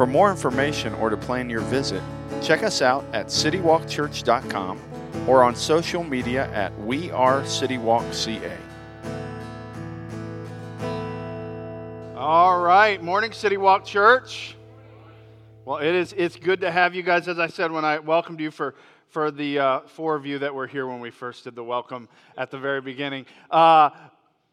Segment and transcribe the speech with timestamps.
[0.00, 2.02] For more information or to plan your visit,
[2.40, 4.80] check us out at citywalkchurch.com
[5.28, 8.56] or on social media at We Are CityWalkCA.
[12.16, 14.56] All right, morning City Walk Church.
[15.66, 17.28] Well, it is it's good to have you guys.
[17.28, 18.76] As I said when I welcomed you for
[19.08, 22.08] for the uh, four of you that were here when we first did the welcome
[22.38, 23.26] at the very beginning.
[23.50, 23.90] Uh,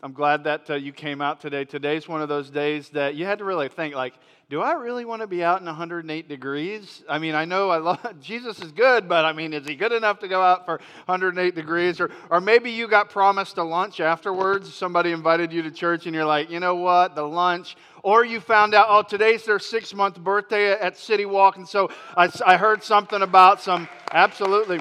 [0.04, 1.66] I'm glad that uh, you came out today.
[1.66, 4.14] Today's one of those days that you had to really think, like,
[4.50, 7.04] do I really want to be out in 108 degrees?
[7.10, 9.92] I mean, I know I love Jesus is good, but I mean, is he good
[9.92, 12.00] enough to go out for 108 degrees?
[12.00, 14.74] Or, or maybe you got promised a lunch afterwards.
[14.74, 17.76] Somebody invited you to church, and you're like, you know what, the lunch.
[18.04, 21.92] Or you found out, oh, today's their six month birthday at City Walk, and so
[22.16, 24.80] I, I heard something about some, absolutely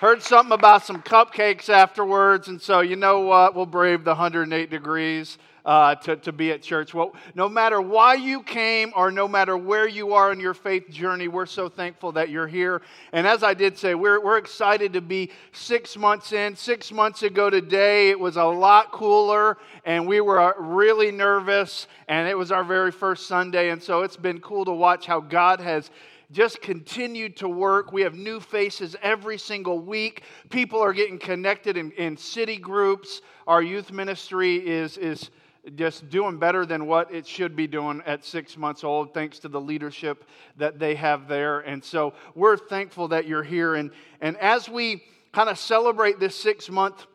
[0.00, 3.54] heard something about some cupcakes afterwards, and so you know what?
[3.54, 6.94] We'll brave the 108 degrees uh, to, to be at church.
[6.94, 10.88] Well, no matter why you came or no matter where you are in your faith
[10.88, 12.80] journey, we're so thankful that you're here.
[13.12, 16.56] And as I did say, we're, we're excited to be six months in.
[16.56, 21.88] Six months ago today, it was a lot cooler, and we were uh, really nervous,
[22.08, 23.68] and it was our very first Sunday.
[23.68, 25.90] And so it's been cool to watch how God has
[26.32, 27.92] just continued to work.
[27.92, 30.22] We have new faces every single week.
[30.48, 33.20] People are getting connected in, in city groups.
[33.46, 35.30] Our youth ministry is, is
[35.74, 39.48] just doing better than what it should be doing at six months old, thanks to
[39.48, 40.24] the leadership
[40.56, 41.60] that they have there.
[41.60, 43.74] And so we're thankful that you're here.
[43.74, 47.06] And, and as we kind of celebrate this six month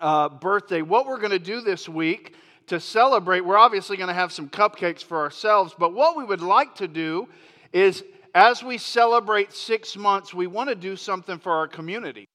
[0.00, 2.34] uh, birthday, what we're going to do this week
[2.66, 6.42] to celebrate, we're obviously going to have some cupcakes for ourselves, but what we would
[6.42, 7.28] like to do
[7.72, 8.02] is
[8.34, 12.26] as we celebrate six months, we want to do something for our community.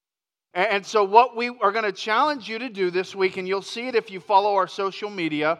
[0.54, 3.64] And so, what we are going to challenge you to do this week, and you'll
[3.64, 5.58] see it if you follow our social media,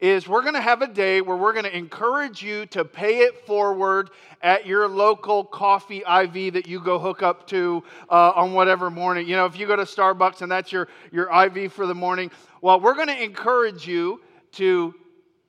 [0.00, 3.20] is we're going to have a day where we're going to encourage you to pay
[3.20, 4.10] it forward
[4.42, 9.26] at your local coffee IV that you go hook up to uh, on whatever morning.
[9.26, 12.30] You know, if you go to Starbucks and that's your, your IV for the morning,
[12.60, 14.20] well, we're going to encourage you
[14.52, 14.94] to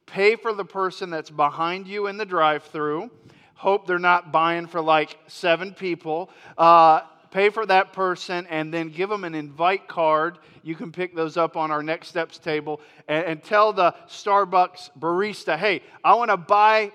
[0.05, 3.09] pay for the person that's behind you in the drive through
[3.55, 6.29] hope they're not buying for like seven people.
[6.57, 7.01] Uh,
[7.31, 10.37] pay for that person and then give them an invite card.
[10.63, 12.79] You can pick those up on our next steps table
[13.09, 16.93] and, and tell the Starbucks barista, hey, I want to buy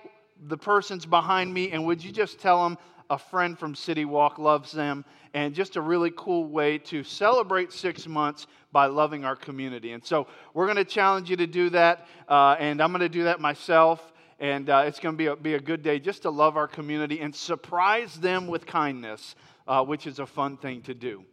[0.48, 2.78] the person's behind me, and would you just tell them
[3.10, 5.04] a friend from City Walk loves them?
[5.34, 9.92] And just a really cool way to celebrate six months by loving our community.
[9.92, 13.08] And so we're going to challenge you to do that, uh, and I'm going to
[13.10, 14.12] do that myself.
[14.40, 16.66] And uh, it's going to be a, be a good day just to love our
[16.66, 19.34] community and surprise them with kindness,
[19.68, 21.24] uh, which is a fun thing to do.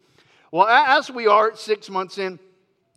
[0.51, 2.37] Well, as we are six months in,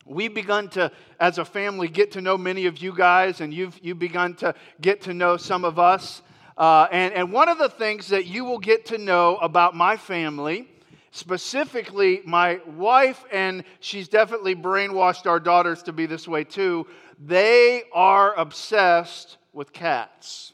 [0.04, 0.91] we've begun to,
[1.21, 4.54] as a family, get to know many of you guys, and you've, you've begun to
[4.81, 6.22] get to know some of us.
[6.59, 9.97] Uh, and, and one of the things that you will get to know about my
[9.97, 10.69] family,
[11.12, 16.84] specifically my wife, and she's definitely brainwashed our daughters to be this way too,
[17.25, 20.53] they are obsessed with cats.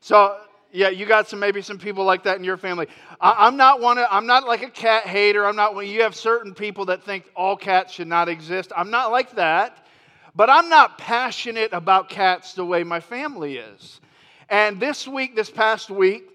[0.00, 0.38] So,
[0.72, 2.88] yeah, you got some maybe some people like that in your family.
[3.20, 3.98] I, am not one.
[3.98, 5.46] Of, I'm not like a cat hater.
[5.46, 5.74] I'm not.
[5.86, 8.72] You have certain people that think all cats should not exist.
[8.76, 9.86] I'm not like that.
[10.34, 14.00] But I'm not passionate about cats the way my family is.
[14.48, 16.28] And this week, this past week,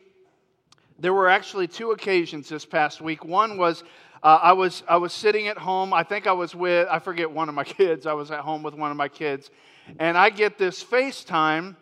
[1.00, 3.24] there were actually two occasions this past week.
[3.24, 3.84] One was
[4.22, 5.94] uh, I was I was sitting at home.
[5.94, 8.06] I think I was with I forget one of my kids.
[8.06, 9.52] I was at home with one of my kids,
[10.00, 11.76] and I get this FaceTime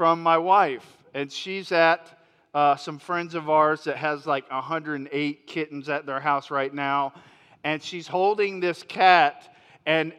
[0.00, 2.18] from my wife, and she's at
[2.54, 7.12] uh, some friends of ours that has like 108 kittens at their house right now,
[7.64, 9.54] and she's holding this cat
[9.84, 10.14] and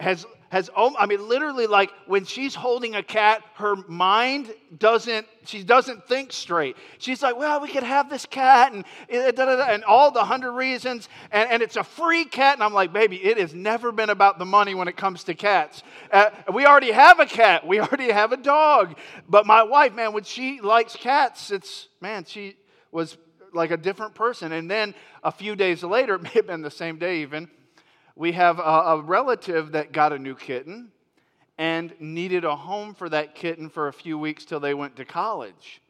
[0.00, 5.62] has has I mean literally like when she's holding a cat her mind doesn't she
[5.62, 6.76] doesn't think straight.
[6.98, 11.50] She's like well we could have this cat and and all the hundred reasons and,
[11.50, 14.44] and it's a free cat and I'm like baby it has never been about the
[14.44, 15.82] money when it comes to cats.
[16.10, 18.96] Uh, we already have a cat we already have a dog
[19.28, 22.56] but my wife man when she likes cats it's man she
[22.92, 23.16] was
[23.52, 24.94] like a different person and then
[25.24, 27.48] a few days later it may have been the same day even
[28.16, 30.90] we have a, a relative that got a new kitten
[31.58, 35.04] and needed a home for that kitten for a few weeks till they went to
[35.04, 35.80] college.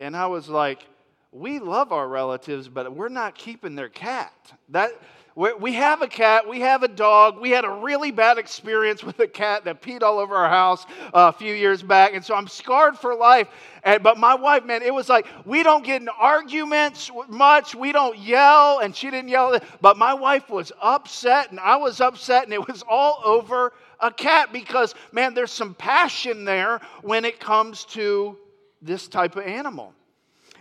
[0.00, 0.86] And I was like,
[1.32, 4.32] we love our relatives, but we're not keeping their cat.
[4.70, 4.92] That
[5.34, 7.40] we have a cat, we have a dog.
[7.40, 10.84] We had a really bad experience with a cat that peed all over our house
[11.14, 13.48] uh, a few years back, and so I'm scarred for life.
[13.84, 17.92] And, but my wife, man, it was like we don't get in arguments much, we
[17.92, 19.58] don't yell, and she didn't yell.
[19.80, 24.10] But my wife was upset, and I was upset, and it was all over a
[24.10, 28.36] cat because, man, there's some passion there when it comes to
[28.82, 29.94] this type of animal.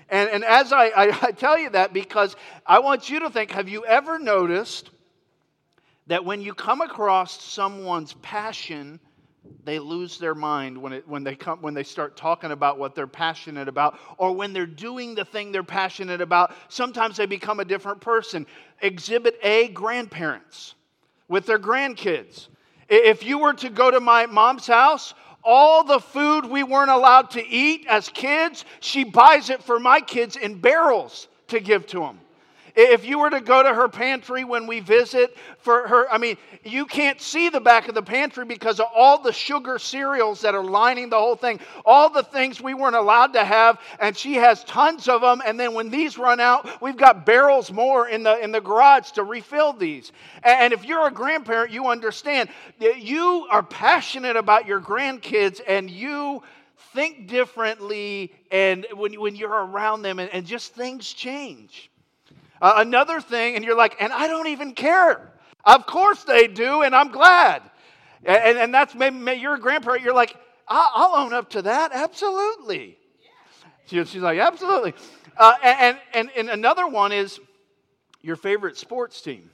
[0.10, 3.52] And, and as I, I, I tell you that, because I want you to think
[3.52, 4.90] have you ever noticed
[6.08, 9.00] that when you come across someone's passion,
[9.64, 12.96] they lose their mind when, it, when, they come, when they start talking about what
[12.96, 17.60] they're passionate about, or when they're doing the thing they're passionate about, sometimes they become
[17.60, 18.46] a different person.
[18.82, 20.76] Exhibit A grandparents
[21.28, 22.48] with their grandkids.
[22.90, 25.14] If you were to go to my mom's house,
[25.48, 30.02] all the food we weren't allowed to eat as kids, she buys it for my
[30.02, 32.20] kids in barrels to give to them.
[32.80, 36.38] If you were to go to her pantry when we visit for her, I mean,
[36.64, 40.54] you can't see the back of the pantry because of all the sugar cereals that
[40.54, 44.36] are lining the whole thing, all the things we weren't allowed to have, and she
[44.36, 45.42] has tons of them.
[45.44, 49.10] And then when these run out, we've got barrels more in the in the garage
[49.14, 50.12] to refill these.
[50.44, 52.48] And if you're a grandparent, you understand
[52.80, 56.44] that you are passionate about your grandkids and you
[56.94, 61.90] think differently and when, when you're around them and, and just things change
[62.62, 65.32] uh, another thing, and you're like, and I don't even care.
[65.64, 67.62] Of course they do, and I'm glad.
[68.24, 70.36] And, and that's maybe, maybe you're a grandparent, you're like,
[70.68, 72.98] I'll, own up to that, absolutely.
[73.86, 74.94] She, she's like, absolutely.
[75.38, 77.40] Uh, and, and, and another one is
[78.22, 79.50] your favorite sports team.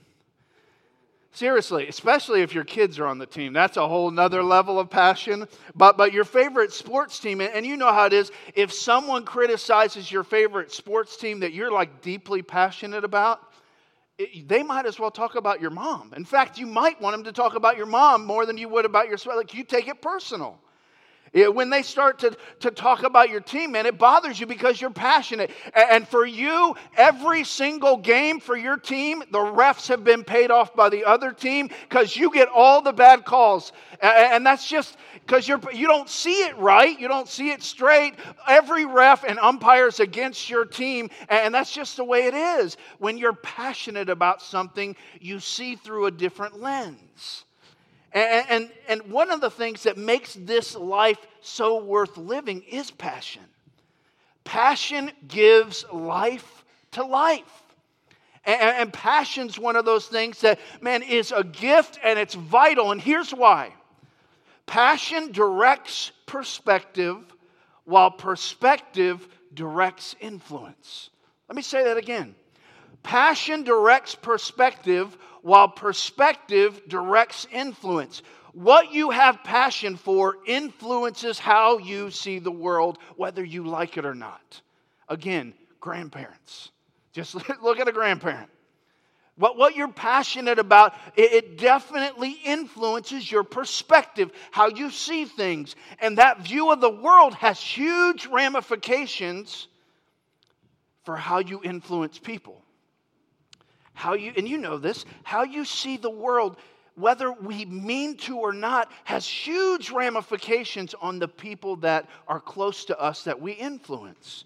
[1.34, 3.52] Seriously, especially if your kids are on the team.
[3.52, 5.48] That's a whole nother level of passion.
[5.74, 10.10] But, but your favorite sports team, and you know how it is, if someone criticizes
[10.12, 13.40] your favorite sports team that you're like deeply passionate about,
[14.16, 16.12] it, they might as well talk about your mom.
[16.16, 18.84] In fact, you might want them to talk about your mom more than you would
[18.84, 20.60] about your Like you take it personal.
[21.34, 24.90] When they start to, to talk about your team, man, it bothers you because you're
[24.90, 25.50] passionate.
[25.74, 30.76] And for you, every single game for your team, the refs have been paid off
[30.76, 33.72] by the other team because you get all the bad calls.
[34.00, 38.14] And that's just because you're you don't see it right, you don't see it straight.
[38.46, 42.76] Every ref and umpires against your team, and that's just the way it is.
[42.98, 47.44] When you're passionate about something, you see through a different lens.
[48.14, 52.92] And, and, and one of the things that makes this life so worth living is
[52.92, 53.42] passion.
[54.44, 57.62] Passion gives life to life.
[58.46, 62.92] And, and passion's one of those things that, man, is a gift and it's vital.
[62.92, 63.72] And here's why
[64.66, 67.16] passion directs perspective,
[67.84, 71.10] while perspective directs influence.
[71.48, 72.34] Let me say that again.
[73.02, 78.22] Passion directs perspective, while perspective directs influence.
[78.54, 84.06] What you have passion for influences how you see the world, whether you like it
[84.06, 84.62] or not.
[85.06, 86.70] Again, grandparents.
[87.12, 88.48] Just look at a grandparent.
[89.36, 95.76] What, what you're passionate about, it, it definitely influences your perspective, how you see things.
[96.00, 99.68] And that view of the world has huge ramifications
[101.04, 102.63] for how you influence people
[103.94, 106.56] how you, and you know this, how you see the world,
[106.96, 112.84] whether we mean to or not, has huge ramifications on the people that are close
[112.86, 114.44] to us that we influence.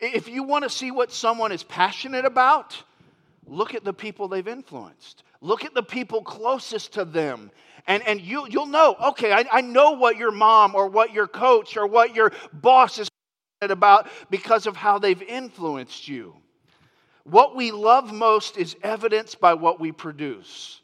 [0.00, 2.82] If you want to see what someone is passionate about,
[3.46, 5.22] look at the people they've influenced.
[5.40, 7.50] Look at the people closest to them.
[7.86, 11.28] And, and you, you'll know, okay, I, I know what your mom or what your
[11.28, 13.08] coach or what your boss is
[13.60, 16.34] passionate about because of how they've influenced you.
[17.28, 20.80] What we love most is evidenced by what we produce.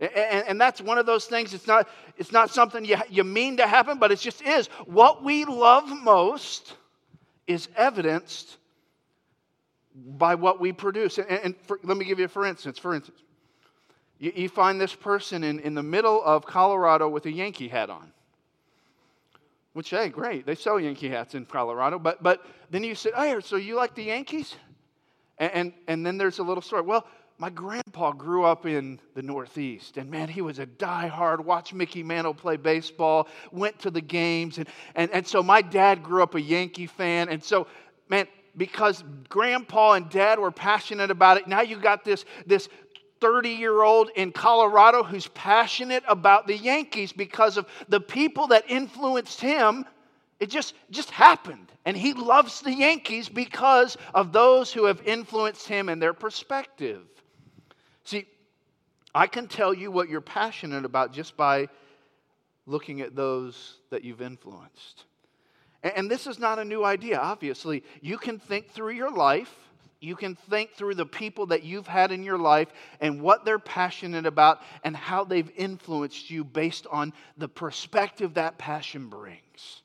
[0.00, 3.56] And, and, that's one of those things, it's not, it's not something you, you mean
[3.56, 4.68] to happen, but it just is.
[4.84, 6.74] What we love most
[7.46, 8.58] is evidenced
[9.94, 11.18] by what we produce.
[11.18, 13.22] And, and for, let me give you, for instance, for instance,
[14.18, 17.90] you, you find this person in, in the middle of Colorado with a Yankee hat
[17.90, 18.12] on.
[19.72, 21.98] Which, hey, great, they sell Yankee hats in Colorado.
[21.98, 24.54] But, but then you say, hey, so you like the Yankees?
[25.38, 26.82] And, and, and then there's a little story.
[26.82, 27.06] Well,
[27.38, 31.44] my grandpa grew up in the Northeast, and man, he was a die-hard.
[31.44, 36.02] Watched Mickey Mantle play baseball, went to the games, and, and, and so my dad
[36.02, 37.28] grew up a Yankee fan.
[37.28, 37.66] And so,
[38.08, 38.26] man,
[38.56, 42.70] because grandpa and dad were passionate about it, now you got this, this
[43.20, 48.64] 30 year old in Colorado who's passionate about the Yankees because of the people that
[48.68, 49.84] influenced him
[50.38, 51.72] It just, just happened.
[51.84, 57.02] And he loves the Yankees because of those who have influenced him and their perspective.
[58.04, 58.26] See,
[59.14, 61.68] I can tell you what you're passionate about just by
[62.66, 65.04] looking at those that you've influenced.
[65.82, 67.84] And this is not a new idea, obviously.
[68.02, 69.54] You can think through your life,
[70.00, 72.68] you can think through the people that you've had in your life
[73.00, 78.58] and what they're passionate about and how they've influenced you based on the perspective that
[78.58, 79.82] passion brings.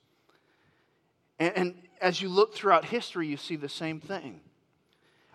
[1.42, 4.42] And, and as you look throughout history, you see the same thing.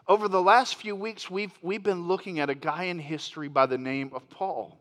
[0.06, 3.66] Over the last few weeks, we've, we've been looking at a guy in history by
[3.66, 4.78] the name of Paul.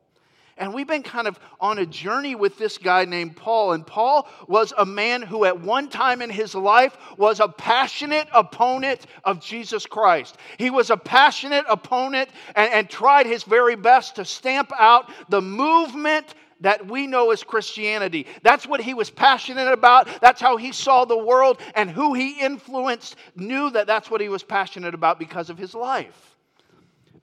[0.57, 3.73] And we've been kind of on a journey with this guy named Paul.
[3.73, 8.27] And Paul was a man who, at one time in his life, was a passionate
[8.31, 10.37] opponent of Jesus Christ.
[10.59, 15.41] He was a passionate opponent and, and tried his very best to stamp out the
[15.41, 18.27] movement that we know as Christianity.
[18.43, 20.07] That's what he was passionate about.
[20.21, 21.59] That's how he saw the world.
[21.75, 25.73] And who he influenced knew that that's what he was passionate about because of his
[25.73, 26.35] life.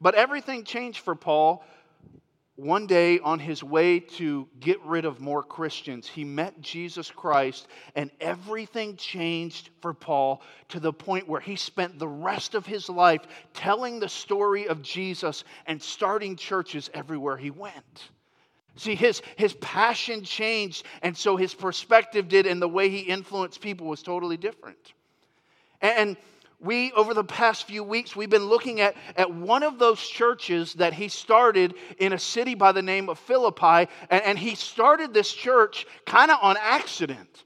[0.00, 1.64] But everything changed for Paul
[2.56, 7.66] one day on his way to get rid of more Christians, he met Jesus Christ,
[7.96, 12.88] and everything changed for Paul to the point where he spent the rest of his
[12.88, 13.22] life
[13.54, 18.10] telling the story of Jesus and starting churches everywhere he went.
[18.76, 23.60] See, his, his passion changed, and so his perspective did, and the way he influenced
[23.60, 24.94] people was totally different.
[25.80, 26.16] And
[26.62, 30.74] we, over the past few weeks, we've been looking at, at one of those churches
[30.74, 33.90] that he started in a city by the name of Philippi.
[34.10, 37.44] And, and he started this church kind of on accident.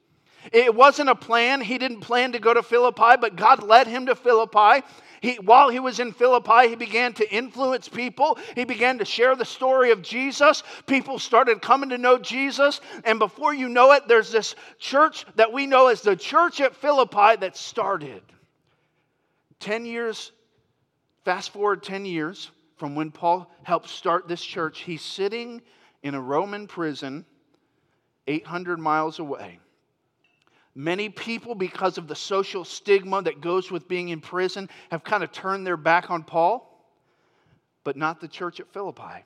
[0.52, 1.61] It wasn't a plan.
[1.61, 4.87] He didn't plan to go to Philippi, but God led him to Philippi.
[5.26, 8.38] He, while he was in Philippi, he began to influence people.
[8.54, 10.62] He began to share the story of Jesus.
[10.87, 12.80] People started coming to know Jesus.
[13.02, 16.76] And before you know it, there's this church that we know as the church at
[16.76, 18.23] Philippi that started.
[19.59, 20.30] 10 years,
[21.25, 25.61] fast forward 10 years from when Paul helped start this church, he's sitting
[26.04, 27.25] in a Roman prison
[28.28, 29.59] 800 miles away.
[30.78, 35.25] Many people, because of the social stigma that goes with being in prison, have kind
[35.25, 36.71] of turned their back on Paul,
[37.83, 39.25] but not the church at Philippi.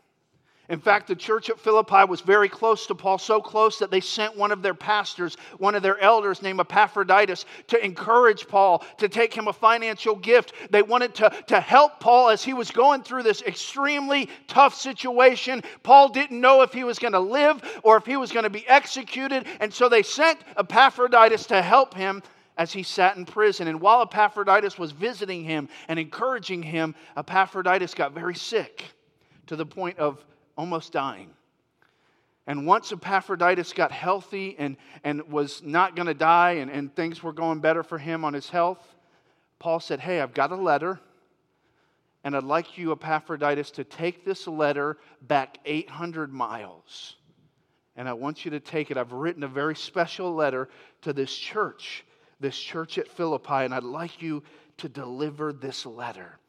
[0.70, 4.00] In fact, the church at Philippi was very close to Paul, so close that they
[4.00, 9.08] sent one of their pastors, one of their elders named Epaphroditus, to encourage Paul, to
[9.08, 10.52] take him a financial gift.
[10.70, 15.64] They wanted to, to help Paul as he was going through this extremely tough situation.
[15.82, 18.50] Paul didn't know if he was going to live or if he was going to
[18.50, 22.22] be executed, and so they sent Epaphroditus to help him
[22.56, 23.66] as he sat in prison.
[23.66, 28.84] And while Epaphroditus was visiting him and encouraging him, Epaphroditus got very sick
[29.48, 30.24] to the point of
[30.60, 31.30] almost dying.
[32.46, 37.22] And once Epaphroditus got healthy and, and was not going to die and, and things
[37.22, 38.86] were going better for him on his health,
[39.58, 41.00] Paul said, Hey, I've got a letter,
[42.24, 47.16] and I'd like you, Epaphroditus, to take this letter back 800 miles.
[47.96, 48.98] And I want you to take it.
[48.98, 50.68] I've written a very special letter
[51.02, 52.04] to this church,
[52.38, 54.42] this church at Philippi, and I'd like you
[54.76, 56.39] to deliver this letter.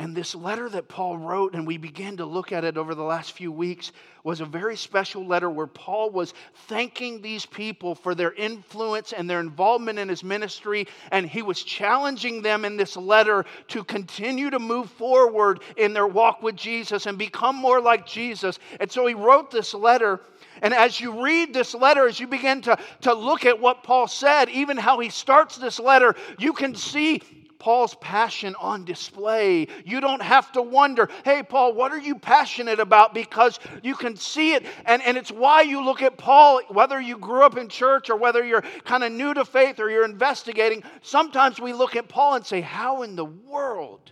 [0.00, 3.02] And this letter that Paul wrote, and we began to look at it over the
[3.02, 3.92] last few weeks,
[4.24, 6.32] was a very special letter where Paul was
[6.68, 10.88] thanking these people for their influence and their involvement in his ministry.
[11.12, 16.06] And he was challenging them in this letter to continue to move forward in their
[16.06, 18.58] walk with Jesus and become more like Jesus.
[18.80, 20.22] And so he wrote this letter.
[20.62, 24.08] And as you read this letter, as you begin to, to look at what Paul
[24.08, 27.20] said, even how he starts this letter, you can see
[27.60, 29.68] Paul's passion on display.
[29.84, 33.14] You don't have to wonder, hey, Paul, what are you passionate about?
[33.14, 34.64] Because you can see it.
[34.86, 38.16] And, and it's why you look at Paul, whether you grew up in church or
[38.16, 40.82] whether you're kind of new to faith or you're investigating.
[41.02, 44.10] Sometimes we look at Paul and say, how in the world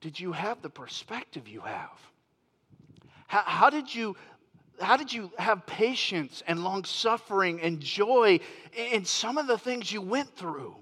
[0.00, 1.98] did you have the perspective you have?
[3.26, 4.16] How, how did you
[4.80, 8.40] how did you have patience and long suffering and joy
[8.76, 10.74] in some of the things you went through?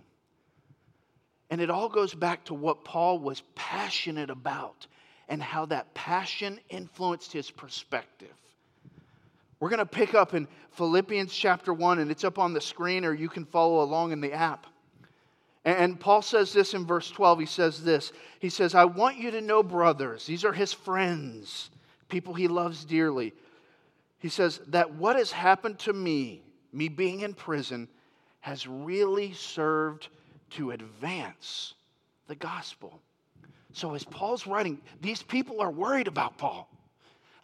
[1.52, 4.87] And it all goes back to what Paul was passionate about
[5.28, 8.32] and how that passion influenced his perspective.
[9.61, 13.04] We're going to pick up in Philippians chapter 1, and it's up on the screen,
[13.04, 14.66] or you can follow along in the app.
[15.66, 17.40] And Paul says this in verse 12.
[17.40, 21.68] He says this He says, I want you to know, brothers, these are his friends,
[22.09, 23.35] people he loves dearly.
[24.21, 26.40] He says, that what has happened to me,
[26.73, 27.88] me being in prison,
[28.40, 30.09] has really served
[30.56, 31.75] to advance
[32.28, 33.00] the gospel.
[33.73, 36.68] So, as Paul's writing, these people are worried about Paul.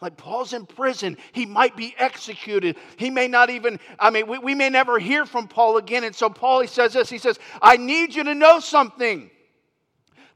[0.01, 1.17] Like Paul's in prison.
[1.33, 2.77] He might be executed.
[2.95, 6.05] He may not even, I mean, we, we may never hear from Paul again.
[6.05, 9.29] And so Paul, he says this He says, I need you to know something.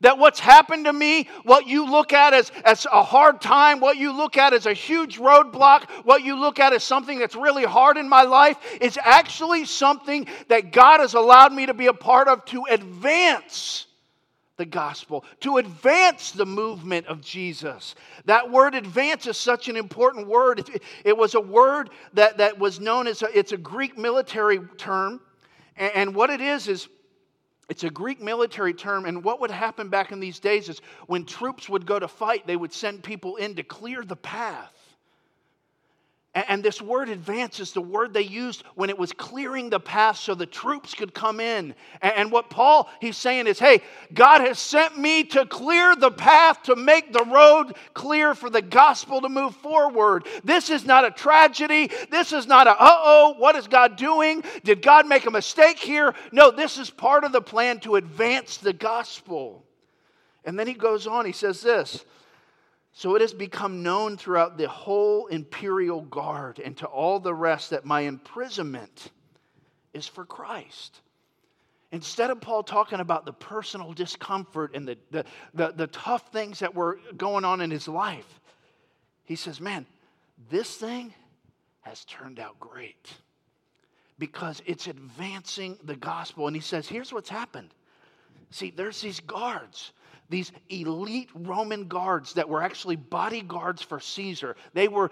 [0.03, 3.95] That what's happened to me, what you look at as, as a hard time, what
[3.95, 7.63] you look at as a huge roadblock, what you look at as something that's really
[7.63, 11.93] hard in my life, is actually something that God has allowed me to be a
[11.93, 13.87] part of to advance
[14.57, 17.95] the gospel, to advance the movement of Jesus.
[18.25, 20.59] That word advance is such an important word.
[20.59, 24.59] It, it was a word that, that was known as, a, it's a Greek military
[24.77, 25.21] term.
[25.77, 26.89] And, and what it is, is
[27.73, 29.07] it's a Greek military term.
[29.07, 32.45] And what would happen back in these days is when troops would go to fight,
[32.45, 34.71] they would send people in to clear the path
[36.35, 40.17] and this word advance is the word they used when it was clearing the path
[40.17, 41.75] so the troops could come in.
[42.01, 43.81] And what Paul he's saying is, hey,
[44.13, 48.63] God has sent me to clear the path to make the road clear for the
[48.63, 50.25] gospel to move forward.
[50.43, 51.91] This is not a tragedy.
[52.09, 54.43] This is not a uh-oh, what is God doing?
[54.63, 56.15] Did God make a mistake here?
[56.31, 59.63] No, this is part of the plan to advance the gospel.
[60.45, 62.03] And then he goes on, he says this.
[62.93, 67.71] So it has become known throughout the whole imperial guard and to all the rest
[67.71, 69.09] that my imprisonment
[69.93, 71.01] is for Christ.
[71.91, 76.59] Instead of Paul talking about the personal discomfort and the, the, the, the, tough things
[76.59, 78.39] that were going on in his life,
[79.23, 79.85] he says, Man,
[80.49, 81.13] this thing
[81.81, 83.11] has turned out great
[84.19, 86.47] because it's advancing the gospel.
[86.47, 87.69] And he says, Here's what's happened.
[88.51, 89.93] See, there's these guards
[90.33, 94.55] these elite Roman guards that were actually bodyguards for Caesar.
[94.73, 95.11] They were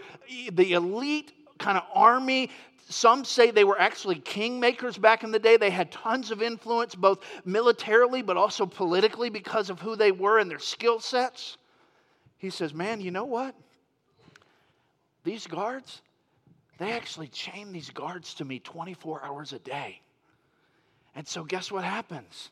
[0.51, 2.49] the elite kind of army.
[2.89, 5.57] Some say they were actually kingmakers back in the day.
[5.57, 10.39] They had tons of influence, both militarily but also politically, because of who they were
[10.39, 11.57] and their skill sets.
[12.39, 13.53] He says, Man, you know what?
[15.23, 16.01] These guards,
[16.79, 20.01] they actually chain these guards to me 24 hours a day.
[21.13, 22.49] And so, guess what happens?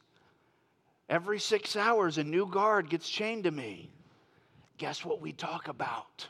[1.09, 3.89] Every six hours, a new guard gets chained to me.
[4.77, 6.27] Guess what we talk about?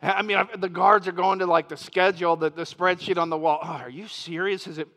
[0.00, 3.36] I mean, the guards are going to like the schedule, the, the spreadsheet on the
[3.36, 3.60] wall.
[3.62, 4.66] Oh, are you serious?
[4.66, 4.88] Is it?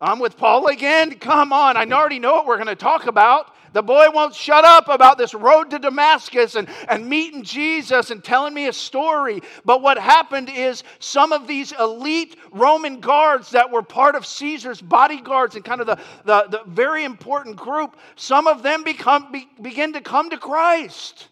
[0.00, 1.18] I'm with Paul again?
[1.18, 1.76] Come on.
[1.76, 3.54] I already know what we're going to talk about.
[3.72, 8.22] The boy won't shut up about this road to Damascus and, and meeting Jesus and
[8.22, 9.40] telling me a story.
[9.64, 14.80] But what happened is some of these elite Roman guards that were part of Caesar's
[14.80, 19.48] bodyguards and kind of the, the, the very important group, some of them become, be,
[19.60, 21.28] begin to come to Christ.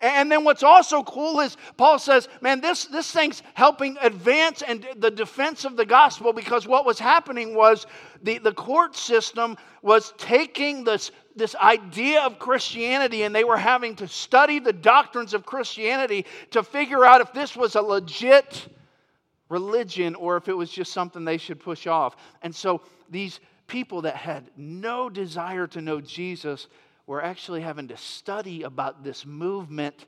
[0.00, 4.86] And then what's also cool is Paul says, man, this, this thing's helping advance and
[4.96, 7.86] the defense of the gospel because what was happening was
[8.22, 13.94] the, the court system was taking this, this idea of Christianity and they were having
[13.96, 18.66] to study the doctrines of Christianity to figure out if this was a legit
[19.48, 22.16] religion or if it was just something they should push off.
[22.42, 26.66] And so these people that had no desire to know Jesus
[27.06, 30.06] we're actually having to study about this movement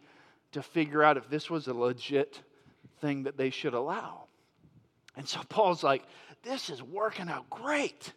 [0.53, 2.41] to figure out if this was a legit
[3.01, 4.25] thing that they should allow.
[5.17, 6.03] And so Paul's like,
[6.43, 8.13] this is working out great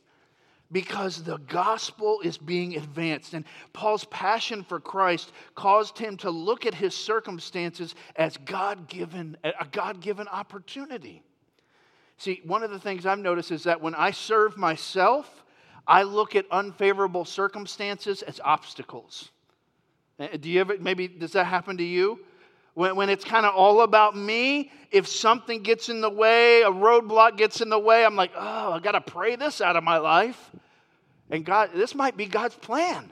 [0.72, 3.34] because the gospel is being advanced.
[3.34, 9.38] And Paul's passion for Christ caused him to look at his circumstances as God given,
[9.44, 11.24] a God given opportunity.
[12.18, 15.44] See, one of the things I've noticed is that when I serve myself,
[15.88, 19.32] I look at unfavorable circumstances as obstacles.
[20.20, 22.20] Eh, do you ever, maybe, does that happen to you?
[22.74, 26.72] When, when it's kind of all about me, if something gets in the way, a
[26.72, 29.84] roadblock gets in the way, I'm like, oh, I got to pray this out of
[29.84, 30.52] my life.
[31.30, 33.12] And God, this might be God's plan.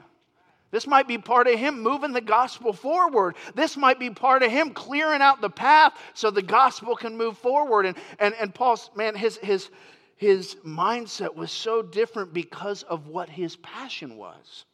[0.70, 3.34] This might be part of Him moving the gospel forward.
[3.54, 7.36] This might be part of Him clearing out the path so the gospel can move
[7.38, 7.86] forward.
[7.86, 9.68] And, and, and Paul's, man, his, his,
[10.16, 14.64] his mindset was so different because of what his passion was.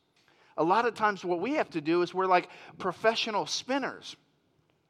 [0.59, 4.16] A lot of times, what we have to do is we're like professional spinners.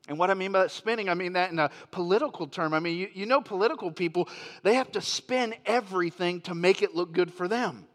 [0.09, 2.75] And what I mean by spinning, I mean that in a political term.
[2.75, 4.29] I mean, you, you know, political people,
[4.63, 7.87] they have to spin everything to make it look good for them.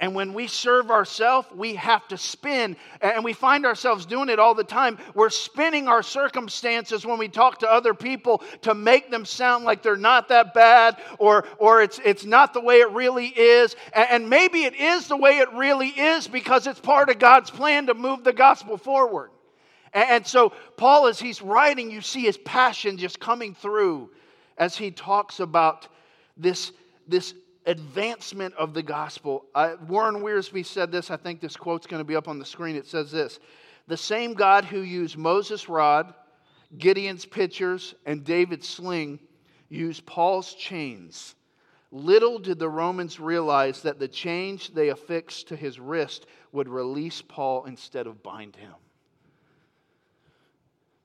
[0.00, 2.74] And when we serve ourselves, we have to spin.
[3.02, 4.96] And we find ourselves doing it all the time.
[5.14, 9.82] We're spinning our circumstances when we talk to other people to make them sound like
[9.82, 13.76] they're not that bad or, or it's, it's not the way it really is.
[13.92, 17.88] And maybe it is the way it really is because it's part of God's plan
[17.88, 19.30] to move the gospel forward.
[19.92, 24.10] And so, Paul, as he's writing, you see his passion just coming through
[24.56, 25.88] as he talks about
[26.36, 26.72] this,
[27.08, 27.34] this
[27.66, 29.46] advancement of the gospel.
[29.54, 31.10] Uh, Warren Wiersbe said this.
[31.10, 32.76] I think this quote's going to be up on the screen.
[32.76, 33.40] It says this
[33.88, 36.14] The same God who used Moses' rod
[36.78, 39.18] Gideon's pitchers, and David's sling
[39.68, 41.34] used Paul's chains.
[41.92, 47.20] Little did the Romans realize that the chains they affixed to his wrist would release
[47.22, 48.74] Paul instead of bind him.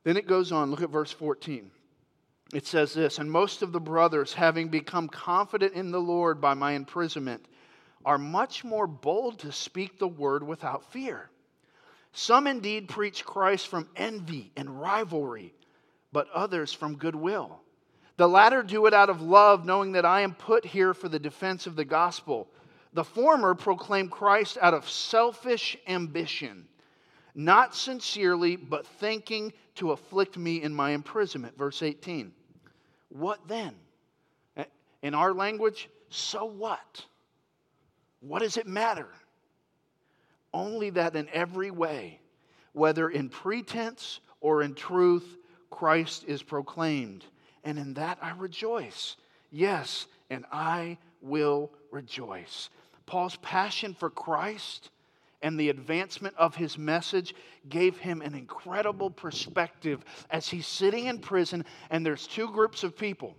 [0.05, 1.69] Then it goes on, look at verse 14.
[2.53, 6.53] It says this And most of the brothers, having become confident in the Lord by
[6.53, 7.45] my imprisonment,
[8.05, 11.29] are much more bold to speak the word without fear.
[12.13, 15.53] Some indeed preach Christ from envy and rivalry,
[16.13, 17.59] but others from goodwill.
[18.17, 21.19] The latter do it out of love, knowing that I am put here for the
[21.19, 22.47] defense of the gospel.
[22.93, 26.67] The former proclaim Christ out of selfish ambition,
[27.35, 31.57] not sincerely, but thinking to afflict me in my imprisonment.
[31.57, 32.31] Verse 18.
[33.09, 33.75] What then?
[35.01, 37.05] In our language, so what?
[38.21, 39.09] What does it matter?
[40.53, 42.19] Only that in every way,
[42.73, 45.37] whether in pretense or in truth,
[45.69, 47.25] Christ is proclaimed.
[47.63, 49.17] And in that I rejoice.
[49.51, 52.69] Yes, and I will rejoice.
[53.05, 54.89] Paul's passion for Christ
[55.45, 57.35] and the advancement of his message
[57.69, 62.97] gave him an incredible perspective as he's sitting in prison and there's two groups of
[62.97, 63.35] people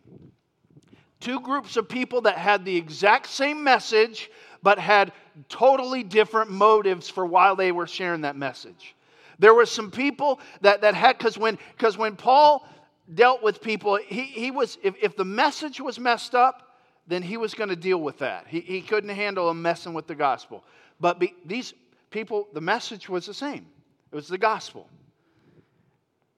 [1.19, 4.31] two groups of people that had the exact same message
[4.63, 5.13] but had
[5.49, 8.95] totally different motives for why they were sharing that message.
[9.41, 12.67] There were some people that, that had, because when, cause when Paul
[13.13, 17.37] dealt with people, he, he was, if, if the message was messed up, then he
[17.37, 18.47] was going to deal with that.
[18.47, 20.65] He, he couldn't handle them messing with the gospel.
[21.01, 21.75] But be, these
[22.11, 23.67] people, the message was the same
[24.13, 24.89] it was the gospel.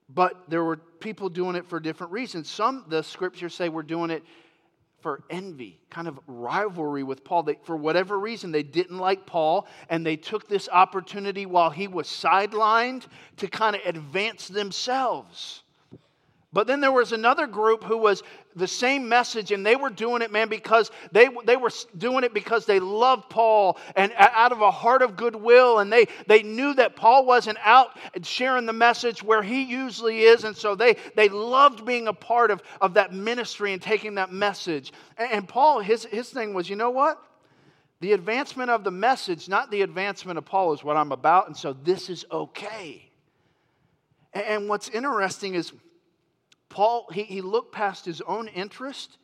[0.08, 2.50] But there were people doing it for different reasons.
[2.50, 4.22] Some, the scriptures say, were doing it
[5.00, 7.44] for envy, kind of rivalry with Paul.
[7.44, 11.86] They, for whatever reason, they didn't like Paul, and they took this opportunity while he
[11.86, 15.62] was sidelined to kind of advance themselves.
[16.52, 18.22] But then there was another group who was
[18.58, 22.34] the same message, and they were doing it, man, because they, they were doing it
[22.34, 25.78] because they loved Paul and out of a heart of goodwill.
[25.78, 30.44] And they, they knew that Paul wasn't out sharing the message where he usually is.
[30.44, 34.32] And so they, they loved being a part of, of that ministry and taking that
[34.32, 34.92] message.
[35.16, 37.22] And, and Paul, his, his thing was, you know what?
[38.00, 41.46] The advancement of the message, not the advancement of Paul, is what I'm about.
[41.46, 43.10] And so this is okay.
[44.32, 45.72] And what's interesting is,
[46.78, 49.18] Paul, he, he looked past his own interest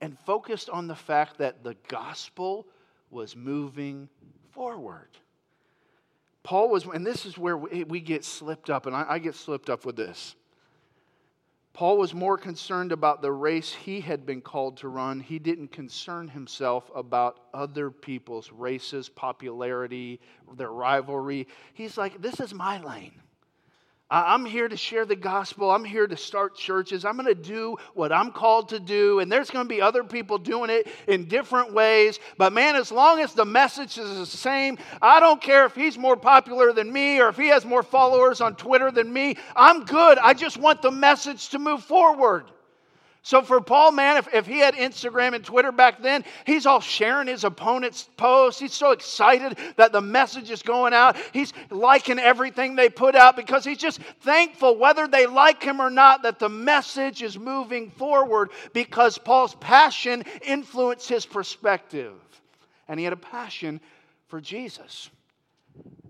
[0.00, 2.66] and focused on the fact that the gospel
[3.10, 4.08] was moving
[4.52, 5.10] forward.
[6.42, 9.34] Paul was, and this is where we, we get slipped up, and I, I get
[9.34, 10.36] slipped up with this.
[11.74, 15.20] Paul was more concerned about the race he had been called to run.
[15.20, 20.18] He didn't concern himself about other people's races, popularity,
[20.56, 21.46] their rivalry.
[21.74, 23.20] He's like, this is my lane.
[24.10, 25.70] I'm here to share the gospel.
[25.70, 27.04] I'm here to start churches.
[27.04, 29.20] I'm going to do what I'm called to do.
[29.20, 32.18] And there's going to be other people doing it in different ways.
[32.36, 35.96] But man, as long as the message is the same, I don't care if he's
[35.96, 39.36] more popular than me or if he has more followers on Twitter than me.
[39.54, 40.18] I'm good.
[40.18, 42.50] I just want the message to move forward.
[43.22, 46.80] So for Paul, man, if, if he had Instagram and Twitter back then, he's all
[46.80, 48.58] sharing his opponent's posts.
[48.58, 51.16] He's so excited that the message is going out.
[51.32, 55.90] He's liking everything they put out because he's just thankful, whether they like him or
[55.90, 62.14] not, that the message is moving forward because Paul's passion influenced his perspective.
[62.88, 63.82] And he had a passion
[64.28, 65.10] for Jesus.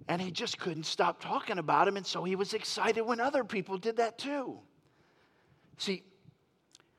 [0.07, 1.97] And he just couldn't stop talking about him.
[1.97, 4.59] And so he was excited when other people did that too.
[5.77, 6.05] See,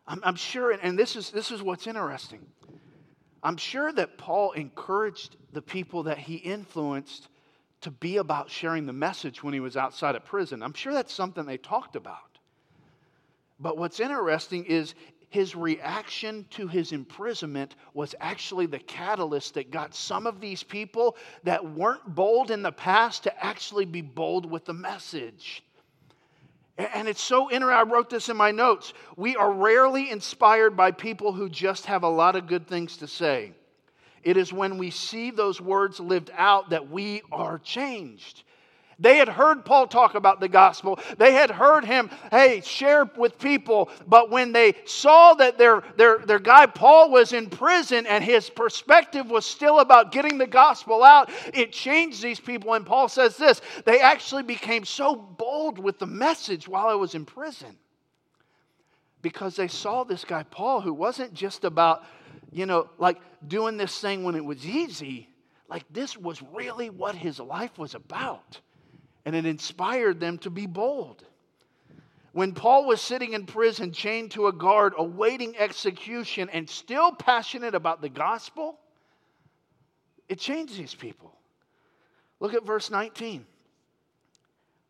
[0.08, 2.46] I'm, I'm sure, and this is, this is what's interesting.
[3.44, 7.28] I'm sure that Paul encouraged the people that he influenced
[7.82, 10.62] to be about sharing the message when he was outside of prison.
[10.62, 12.38] I'm sure that's something they talked about.
[13.60, 14.94] But what's interesting is
[15.30, 21.16] his reaction to his imprisonment was actually the catalyst that got some of these people
[21.44, 25.64] that weren't bold in the past to actually be bold with the message.
[26.94, 27.78] And it's so interesting.
[27.78, 28.94] I wrote this in my notes.
[29.16, 33.08] We are rarely inspired by people who just have a lot of good things to
[33.08, 33.54] say.
[34.24, 38.44] It is when we see those words lived out that we are changed.
[39.00, 41.00] They had heard Paul talk about the gospel.
[41.18, 43.90] They had heard him, hey, share with people.
[44.08, 48.50] But when they saw that their, their, their guy Paul was in prison and his
[48.50, 52.74] perspective was still about getting the gospel out, it changed these people.
[52.74, 57.16] And Paul says this they actually became so bold with the message while I was
[57.16, 57.78] in prison
[59.22, 62.04] because they saw this guy Paul who wasn't just about,
[62.52, 65.28] you know, like doing this thing when it was easy.
[65.68, 68.60] Like this was really what his life was about
[69.26, 71.24] and it inspired them to be bold.
[72.34, 77.76] When Paul was sitting in prison, chained to a guard, awaiting execution, and still passionate
[77.76, 78.80] about the gospel,
[80.30, 81.36] it changed these people.
[82.40, 83.46] Look at verse 19.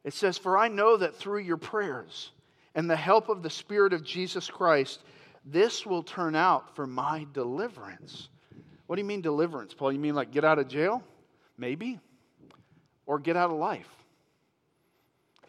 [0.03, 2.31] It says, For I know that through your prayers
[2.75, 5.01] and the help of the Spirit of Jesus Christ,
[5.45, 8.29] this will turn out for my deliverance.
[8.85, 9.91] What do you mean deliverance, Paul?
[9.91, 11.03] You mean like get out of jail?
[11.57, 11.99] Maybe.
[13.07, 13.89] Or get out of life.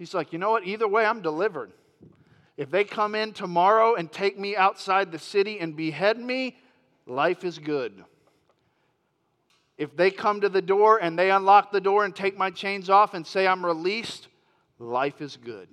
[0.02, 0.66] He's like, you know what?
[0.66, 1.70] Either way, I'm delivered.
[2.56, 6.58] If they come in tomorrow and take me outside the city and behead me,
[7.06, 8.02] life is good.
[9.78, 12.90] If they come to the door and they unlock the door and take my chains
[12.90, 14.26] off and say I'm released,
[14.80, 15.68] life is good.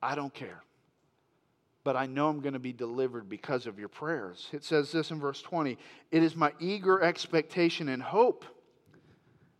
[0.00, 0.62] I don't care.
[1.82, 4.46] But I know I'm going to be delivered because of your prayers.
[4.52, 5.76] It says this in verse 20
[6.12, 8.44] It is my eager expectation and hope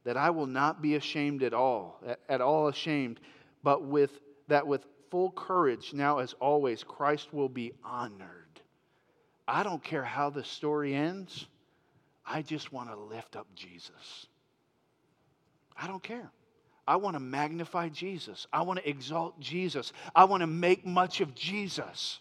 [0.04, 3.20] that I will not be ashamed at all, at all ashamed,
[3.62, 4.10] but with
[4.48, 8.60] that with full courage, now as always, Christ will be honored.
[9.46, 11.46] I don't care how the story ends.
[12.24, 14.26] I just want to lift up Jesus.
[15.76, 16.30] I don't care.
[16.86, 18.46] I want to magnify Jesus.
[18.52, 19.92] I want to exalt Jesus.
[20.14, 22.20] I want to make much of Jesus.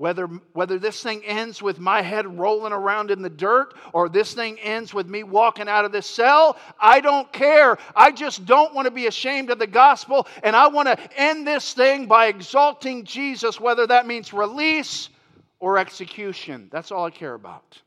[0.00, 4.32] Whether, whether this thing ends with my head rolling around in the dirt or this
[4.32, 7.76] thing ends with me walking out of this cell, I don't care.
[7.94, 11.46] I just don't want to be ashamed of the gospel, and I want to end
[11.46, 15.10] this thing by exalting Jesus, whether that means release
[15.58, 16.70] or execution.
[16.72, 17.78] That's all I care about.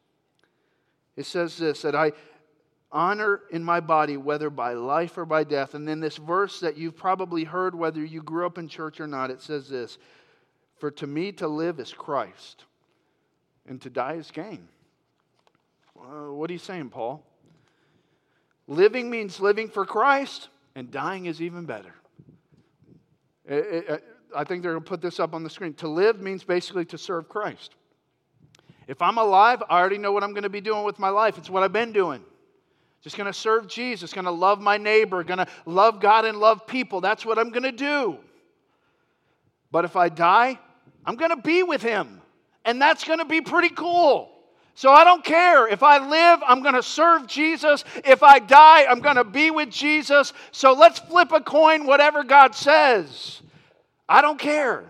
[1.15, 2.11] It says this that I
[2.91, 5.73] honor in my body, whether by life or by death.
[5.73, 9.07] And then this verse that you've probably heard, whether you grew up in church or
[9.07, 9.97] not, it says this
[10.83, 12.65] For to me to live is Christ,
[13.65, 14.67] and to die is gain.
[15.97, 17.23] Uh, what are you saying, Paul?
[18.67, 21.95] Living means living for Christ, and dying is even better.
[23.45, 24.03] It, it,
[24.35, 25.73] I think they're going to put this up on the screen.
[25.75, 27.75] To live means basically to serve Christ.
[28.89, 31.37] If I'm alive, I already know what I'm going to be doing with my life.
[31.37, 32.21] It's what I've been doing.
[33.01, 36.39] Just going to serve Jesus, going to love my neighbor, going to love God and
[36.39, 36.99] love people.
[36.99, 38.17] That's what I'm going to do.
[39.71, 40.59] But if I die,
[41.05, 42.21] I'm going to be with him.
[42.65, 44.29] And that's going to be pretty cool.
[44.75, 45.67] So I don't care.
[45.67, 47.83] If I live, I'm going to serve Jesus.
[48.05, 50.33] If I die, I'm going to be with Jesus.
[50.51, 53.41] So let's flip a coin, whatever God says.
[54.09, 54.85] I don't care.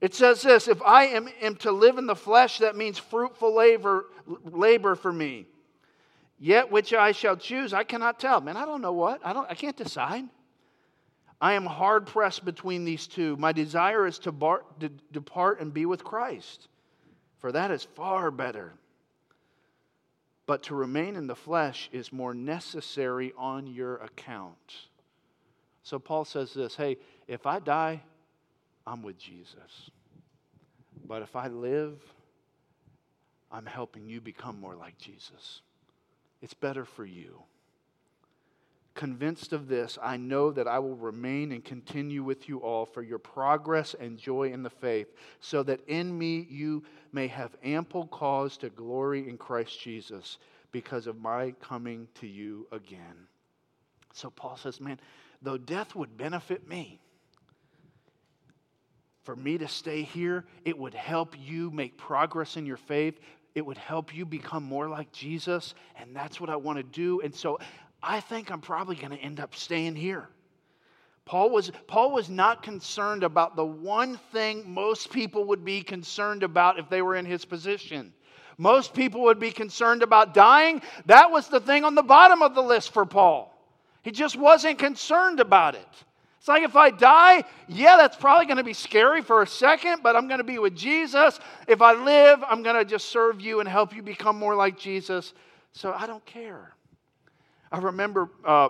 [0.00, 3.54] It says this if I am, am to live in the flesh, that means fruitful
[3.54, 4.06] labor,
[4.44, 5.46] labor for me.
[6.38, 8.40] Yet which I shall choose, I cannot tell.
[8.40, 9.20] Man, I don't know what.
[9.24, 10.24] I, don't, I can't decide.
[11.42, 13.36] I am hard pressed between these two.
[13.36, 16.68] My desire is to, bar, to depart and be with Christ,
[17.40, 18.74] for that is far better.
[20.46, 24.76] But to remain in the flesh is more necessary on your account.
[25.82, 28.02] So Paul says this hey, if I die,
[28.86, 29.90] I'm with Jesus.
[31.08, 32.00] But if I live,
[33.50, 35.62] I'm helping you become more like Jesus.
[36.40, 37.42] It's better for you.
[38.94, 43.02] Convinced of this, I know that I will remain and continue with you all for
[43.02, 45.08] your progress and joy in the faith,
[45.40, 50.38] so that in me you may have ample cause to glory in Christ Jesus
[50.72, 53.28] because of my coming to you again.
[54.12, 55.00] So Paul says, Man,
[55.40, 57.00] though death would benefit me,
[59.22, 63.20] for me to stay here, it would help you make progress in your faith.
[63.54, 67.20] It would help you become more like Jesus, and that's what I want to do.
[67.20, 67.58] And so
[68.02, 70.28] I think I'm probably going to end up staying here.
[71.24, 76.42] Paul was, Paul was not concerned about the one thing most people would be concerned
[76.42, 78.12] about if they were in his position.
[78.58, 80.82] Most people would be concerned about dying.
[81.06, 83.56] That was the thing on the bottom of the list for Paul.
[84.02, 85.88] He just wasn't concerned about it.
[86.38, 90.02] It's like if I die, yeah, that's probably going to be scary for a second,
[90.02, 91.38] but I'm going to be with Jesus.
[91.68, 94.76] If I live, I'm going to just serve you and help you become more like
[94.76, 95.34] Jesus.
[95.72, 96.74] So I don't care.
[97.72, 98.68] I remember uh,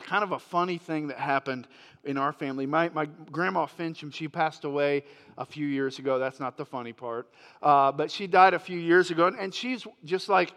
[0.00, 1.68] kind of a funny thing that happened
[2.04, 2.64] in our family.
[2.64, 5.04] My, my grandma Fincham, she passed away
[5.36, 6.18] a few years ago.
[6.18, 7.30] That's not the funny part.
[7.62, 10.54] Uh, but she died a few years ago, and she's just like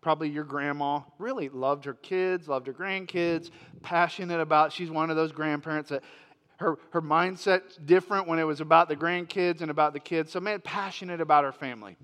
[0.00, 3.50] probably your grandma, really loved her kids, loved her grandkids,
[3.82, 4.72] passionate about.
[4.72, 6.02] She's one of those grandparents that
[6.56, 10.32] her, her mindset's different when it was about the grandkids and about the kids.
[10.32, 11.96] So, man, passionate about her family.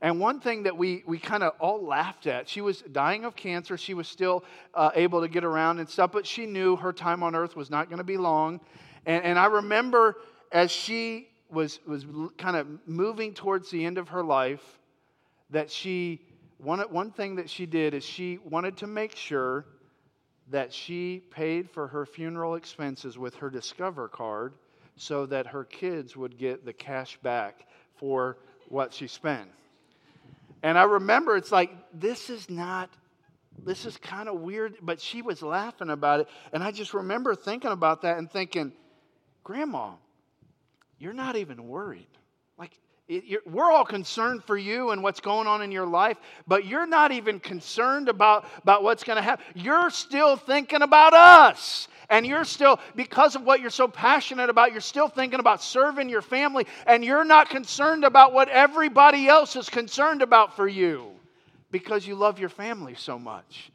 [0.00, 3.34] And one thing that we, we kind of all laughed at, she was dying of
[3.34, 3.76] cancer.
[3.78, 7.22] She was still uh, able to get around and stuff, but she knew her time
[7.22, 8.60] on earth was not going to be long.
[9.06, 10.16] And, and I remember
[10.52, 12.04] as she was, was
[12.36, 14.62] kind of moving towards the end of her life,
[15.50, 16.20] that she
[16.58, 19.66] one, one thing that she did is she wanted to make sure
[20.48, 24.54] that she paid for her funeral expenses with her Discover card
[24.96, 29.50] so that her kids would get the cash back for what she spent.
[30.62, 32.90] And I remember it's like, this is not,
[33.64, 36.28] this is kind of weird, but she was laughing about it.
[36.52, 38.72] And I just remember thinking about that and thinking,
[39.44, 39.92] Grandma,
[40.98, 42.08] you're not even worried.
[42.58, 42.72] Like,
[43.08, 46.86] it, we're all concerned for you and what's going on in your life, but you're
[46.86, 49.44] not even concerned about, about what's going to happen.
[49.54, 51.88] You're still thinking about us.
[52.08, 56.08] And you're still, because of what you're so passionate about, you're still thinking about serving
[56.08, 61.10] your family, and you're not concerned about what everybody else is concerned about for you
[61.72, 63.72] because you love your family so much.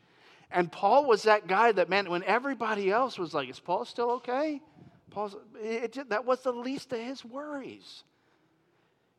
[0.49, 4.11] And Paul was that guy that, man, when everybody else was like, is Paul still
[4.11, 4.61] okay?
[5.09, 8.03] Paul's, it, it, that was the least of his worries.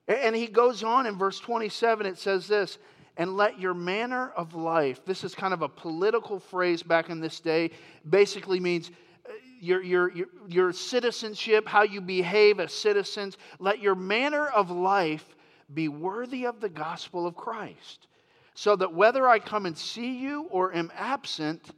[0.08, 2.78] And he goes on in verse 27, it says this,
[3.16, 7.20] and let your manner of life, this is kind of a political phrase back in
[7.20, 7.70] this day,
[8.08, 8.90] basically means
[9.26, 14.70] uh, your, your, your, your citizenship, how you behave as citizens, let your manner of
[14.70, 15.36] life
[15.74, 18.08] be worthy of the gospel of Christ,
[18.54, 21.70] so that whether I come and see you or am absent,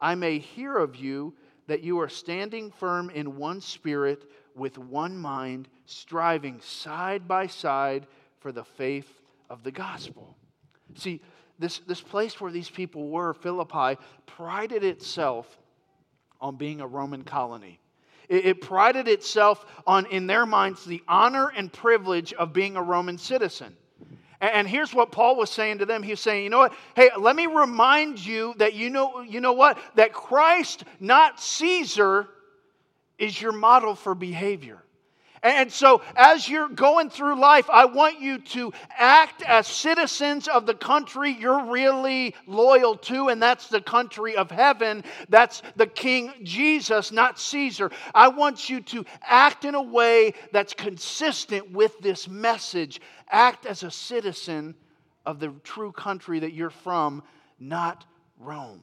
[0.00, 1.34] I may hear of you
[1.66, 8.06] that you are standing firm in one spirit with one mind, striving side by side
[8.40, 9.08] for the faith
[9.50, 10.36] of the gospel.
[10.94, 11.20] See,
[11.58, 15.58] this, this place where these people were, Philippi, prided itself
[16.40, 17.80] on being a Roman colony.
[18.28, 22.82] It, it prided itself on, in their minds, the honor and privilege of being a
[22.82, 23.76] Roman citizen.
[24.40, 26.02] And here's what Paul was saying to them.
[26.02, 26.74] He was saying, you know what?
[26.94, 29.78] Hey, let me remind you that you know, you know what?
[29.94, 32.28] That Christ, not Caesar,
[33.18, 34.82] is your model for behavior.
[35.42, 40.66] And so, as you're going through life, I want you to act as citizens of
[40.66, 45.04] the country you're really loyal to, and that's the country of heaven.
[45.28, 47.92] That's the King Jesus, not Caesar.
[48.14, 53.00] I want you to act in a way that's consistent with this message.
[53.30, 54.74] Act as a citizen
[55.26, 57.22] of the true country that you're from,
[57.60, 58.04] not
[58.38, 58.82] Rome.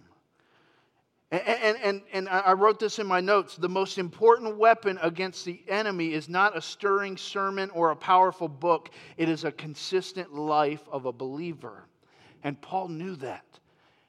[1.33, 3.55] And, and, and I wrote this in my notes.
[3.55, 8.47] The most important weapon against the enemy is not a stirring sermon or a powerful
[8.47, 11.85] book, it is a consistent life of a believer.
[12.43, 13.45] And Paul knew that.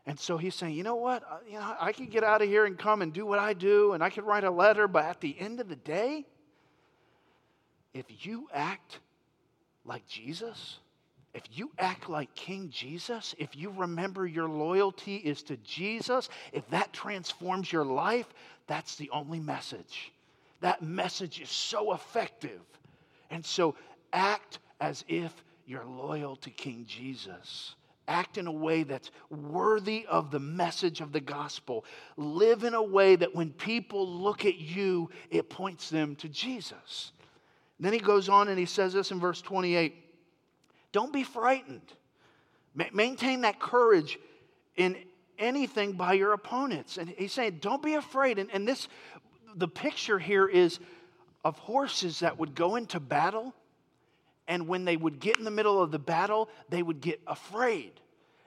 [0.05, 1.23] And so he's saying, you know what?
[1.49, 3.95] You know, I could get out of here and come and do what I do,
[3.95, 6.27] and I could write a letter, but at the end of the day,
[7.95, 8.99] if you act
[9.87, 10.79] like Jesus,
[11.35, 16.69] if you act like King Jesus, if you remember your loyalty is to Jesus, if
[16.71, 18.33] that transforms your life,
[18.69, 20.13] that's the only message.
[20.61, 22.61] That message is so effective.
[23.31, 23.75] And so
[24.13, 25.33] act as if
[25.67, 27.75] you're loyal to King Jesus.
[28.07, 31.85] Act in a way that's worthy of the message of the gospel.
[32.17, 37.13] Live in a way that when people look at you, it points them to Jesus.
[37.81, 40.04] then he goes on and he says this in verse 28
[40.95, 41.93] don't be frightened.
[42.93, 44.17] Maintain that courage
[44.77, 44.97] in
[45.41, 46.99] anything by your opponents.
[46.99, 48.39] And he's saying, don't be afraid.
[48.39, 48.87] And, and this,
[49.57, 50.79] the picture here is
[51.45, 53.53] of horses that would go into battle.
[54.47, 57.91] And when they would get in the middle of the battle, they would get afraid.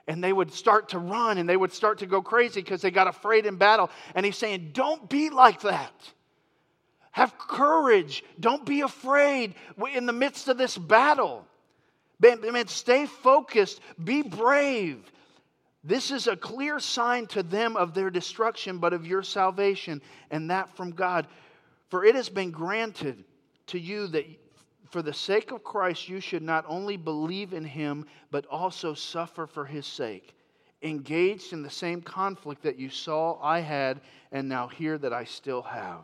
[0.06, 2.90] And they would start to run and they would start to go crazy because they
[2.90, 3.90] got afraid in battle.
[4.14, 5.92] And he's saying, don't be like that.
[7.10, 8.24] Have courage.
[8.40, 9.54] Don't be afraid
[9.92, 11.44] in the midst of this battle.
[12.20, 15.10] Man, stay focused, be brave.
[15.84, 20.50] This is a clear sign to them of their destruction, but of your salvation, and
[20.50, 21.26] that from God.
[21.88, 23.24] For it has been granted
[23.68, 24.26] to you that
[24.90, 29.46] for the sake of Christ you should not only believe in him, but also suffer
[29.46, 30.34] for his sake.
[30.82, 34.00] Engaged in the same conflict that you saw I had,
[34.32, 36.02] and now hear that I still have.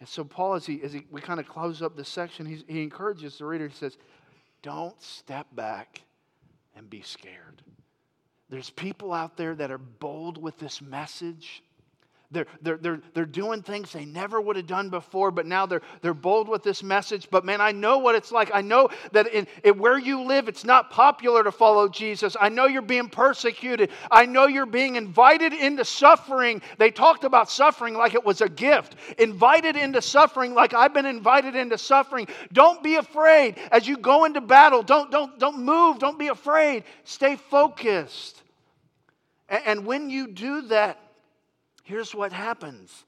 [0.00, 2.82] And so, Paul, as, he, as he, we kind of close up this section, he
[2.82, 3.68] encourages the reader.
[3.68, 3.98] He says,
[4.62, 6.02] don't step back
[6.76, 7.62] and be scared.
[8.48, 11.62] There's people out there that are bold with this message.
[12.32, 15.82] They're, they're, they're, they're doing things they never would have done before, but now they're,
[16.00, 17.28] they're bold with this message.
[17.28, 18.52] But man, I know what it's like.
[18.54, 22.36] I know that in, in where you live, it's not popular to follow Jesus.
[22.40, 23.90] I know you're being persecuted.
[24.12, 26.62] I know you're being invited into suffering.
[26.78, 28.94] They talked about suffering like it was a gift.
[29.18, 32.28] Invited into suffering like I've been invited into suffering.
[32.52, 34.84] Don't be afraid as you go into battle.
[34.84, 35.98] Don't, don't, don't move.
[35.98, 36.84] Don't be afraid.
[37.02, 38.40] Stay focused.
[39.48, 41.09] and, and when you do that,
[41.90, 43.04] Here's what happens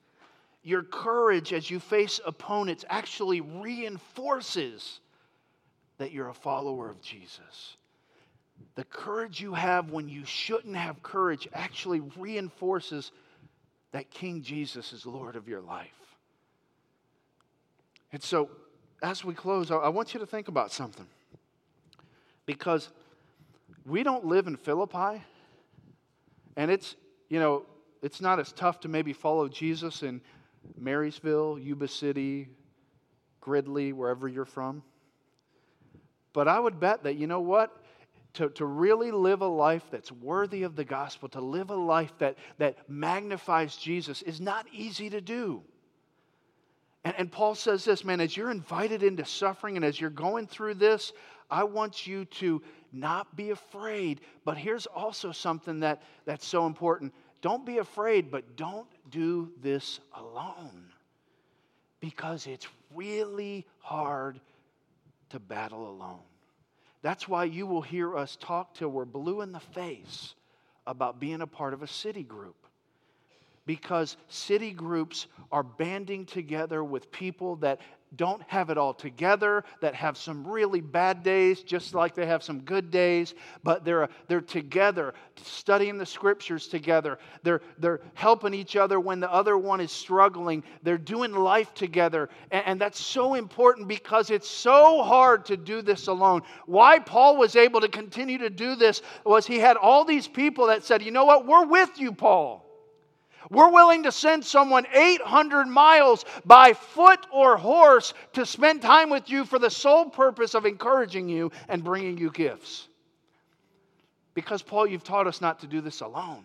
[0.64, 4.99] your courage as you face opponents actually reinforces
[5.99, 7.76] that you're a follower of Jesus.
[8.74, 13.12] The courage you have when you shouldn't have courage actually reinforces
[13.93, 16.16] that King Jesus is Lord of your life.
[18.12, 18.51] And so,
[19.01, 21.07] as we close, I want you to think about something.
[22.47, 22.89] Because
[23.87, 25.22] we don't live in Philippi,
[26.57, 26.97] and it's,
[27.28, 27.64] you know,
[28.03, 30.20] it's not as tough to maybe follow Jesus in
[30.76, 32.48] Marysville, Yuba City,
[33.40, 34.82] Gridley, wherever you're from.
[36.32, 37.76] But I would bet that, you know what?
[38.34, 42.12] To, to really live a life that's worthy of the gospel, to live a life
[42.18, 45.62] that, that magnifies Jesus, is not easy to do.
[47.05, 50.46] And, and Paul says this, man, as you're invited into suffering and as you're going
[50.46, 51.12] through this,
[51.50, 54.22] I want you to not be afraid.
[54.44, 57.12] But here's also something that, that's so important
[57.43, 60.86] don't be afraid, but don't do this alone
[62.01, 64.40] because it's really hard
[65.30, 66.20] to battle alone.
[67.03, 70.34] That's why you will hear us talk till we're blue in the face
[70.86, 72.57] about being a part of a city group.
[73.66, 77.80] Because city groups are banding together with people that
[78.17, 82.43] don't have it all together, that have some really bad days, just like they have
[82.43, 87.19] some good days, but they're, they're together, studying the scriptures together.
[87.43, 90.63] They're, they're helping each other when the other one is struggling.
[90.83, 92.29] They're doing life together.
[92.51, 96.43] And, and that's so important because it's so hard to do this alone.
[96.67, 100.67] Why Paul was able to continue to do this was he had all these people
[100.67, 102.62] that said, you know what, we're with you, Paul.
[103.51, 109.28] We're willing to send someone 800 miles by foot or horse to spend time with
[109.28, 112.88] you for the sole purpose of encouraging you and bringing you gifts.
[114.34, 116.45] Because, Paul, you've taught us not to do this alone.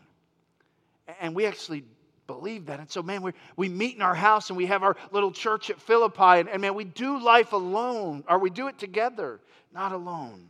[1.22, 1.84] And we actually
[2.28, 2.80] believe that.
[2.80, 5.70] And so, man, we, we meet in our house and we have our little church
[5.70, 6.40] at Philippi.
[6.40, 9.40] And, and man, we do life alone, or we do it together,
[9.74, 10.50] not alone.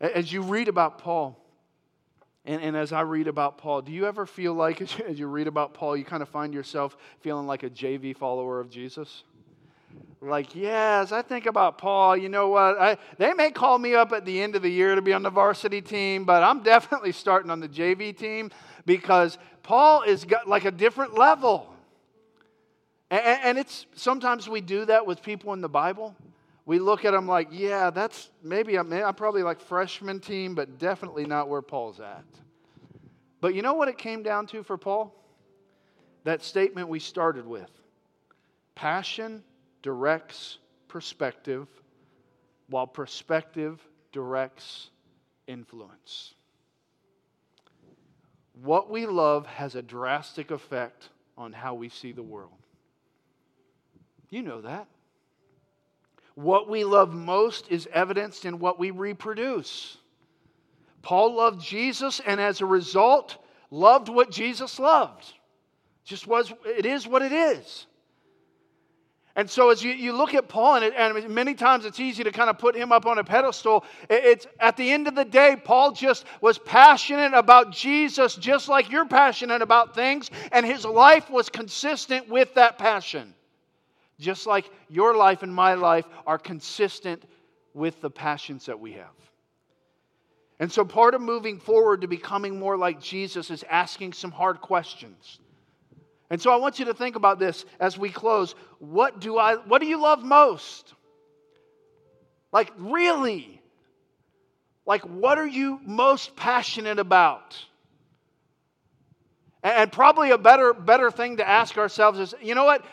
[0.00, 1.36] As you read about Paul,
[2.44, 5.46] and, and as I read about Paul, do you ever feel like, as you, read
[5.46, 9.24] about Paul, you kind of find yourself feeling like a JV follower of Jesus?
[10.22, 12.16] Like, yes, I think about Paul.
[12.16, 12.78] You know what?
[12.78, 15.22] I, they may call me up at the end of the year to be on
[15.22, 18.50] the varsity team, but I'm definitely starting on the JV team
[18.84, 21.74] because Paul is got like a different level.
[23.10, 26.14] And, and it's sometimes we do that with people in the Bible
[26.66, 30.78] we look at them like, yeah, that's maybe I'm, I'm probably like freshman team, but
[30.78, 32.24] definitely not where Paul's at.
[33.40, 35.14] But you know what it came down to for Paul?
[36.24, 37.70] That statement we started with
[38.74, 39.42] passion
[39.82, 40.58] directs
[40.88, 41.66] perspective,
[42.68, 43.80] while perspective
[44.12, 44.90] directs
[45.46, 46.34] influence.
[48.62, 51.08] What we love has a drastic effect
[51.38, 52.52] on how we see the world.
[54.28, 54.86] You know that.
[56.34, 59.98] What we love most is evidenced in what we reproduce.
[61.02, 63.36] Paul loved Jesus and as a result
[63.70, 65.32] loved what Jesus loved.
[66.04, 67.86] Just was it is what it is.
[69.36, 72.24] And so, as you, you look at Paul, and, it, and many times it's easy
[72.24, 73.84] to kind of put him up on a pedestal.
[74.08, 78.68] It, it's at the end of the day, Paul just was passionate about Jesus, just
[78.68, 83.34] like you're passionate about things, and his life was consistent with that passion
[84.20, 87.24] just like your life and my life are consistent
[87.74, 89.08] with the passions that we have.
[90.60, 94.60] And so, part of moving forward to becoming more like Jesus is asking some hard
[94.60, 95.40] questions.
[96.28, 98.54] And so, I want you to think about this as we close.
[98.78, 100.92] What do, I, what do you love most?
[102.52, 103.62] Like, really?
[104.84, 107.56] Like, what are you most passionate about?
[109.62, 112.84] And probably a better, better thing to ask ourselves is you know what?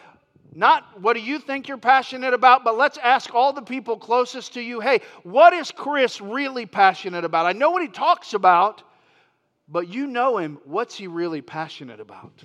[0.58, 4.56] Not what do you think you're passionate about, but let's ask all the people closest
[4.56, 7.46] to you hey, what is Chris really passionate about?
[7.46, 8.82] I know what he talks about,
[9.68, 10.58] but you know him.
[10.66, 12.44] What's he really passionate about?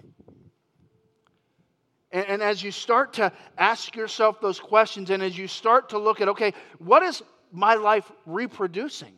[2.10, 5.98] And, and, as you start to ask yourself those questions, and as you start to
[5.98, 9.14] look at, okay, what is my life reproducing?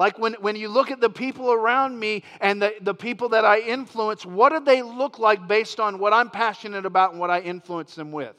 [0.00, 3.44] Like when, when you look at the people around me and the, the people that
[3.44, 7.28] I influence, what do they look like based on what I'm passionate about and what
[7.28, 8.34] I influence them with?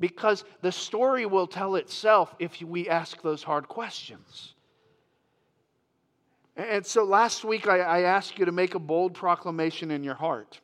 [0.00, 4.54] Because the story will tell itself if we ask those hard questions.
[6.56, 10.14] And so last week I, I asked you to make a bold proclamation in your
[10.14, 10.62] heart.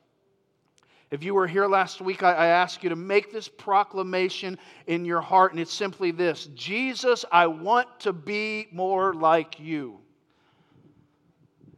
[1.15, 4.59] If you were here last week, I, I ask you to make this proclamation
[4.89, 10.01] in your heart, and it's simply this Jesus, I want to be more like you.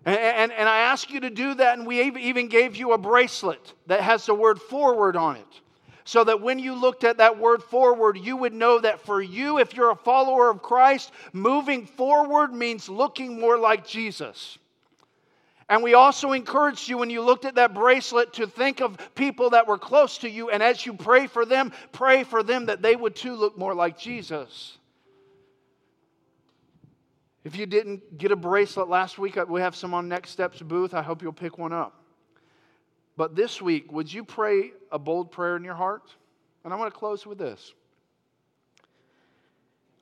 [0.07, 2.99] And, and, and, I ask you to do that, and we even gave you a
[2.99, 5.61] bracelet that has the word forward on it.
[6.05, 9.59] So that when you looked at that word forward, you would know that for you,
[9.59, 14.57] if you're a follower of Christ, moving forward means looking more like Jesus.
[15.69, 19.51] And we also encouraged you when you looked at that bracelet to think of people
[19.51, 20.51] that were close to you.
[20.51, 23.75] And as you pray for them, pray for them that they would too look more
[23.75, 24.79] like Jesus.
[27.43, 30.61] If you didn't get a bracelet last week, uh, we have some on Next Steps
[30.61, 30.95] booth.
[30.95, 32.03] I hope you'll pick one up.
[33.17, 36.15] But this week, would you pray a bold prayer in your heart?
[36.65, 37.73] And I want to close with this.